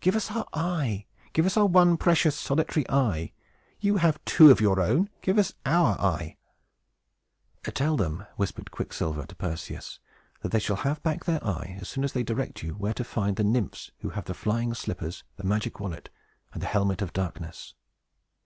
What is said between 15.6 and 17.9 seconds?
wallet, and the helmet of darkness."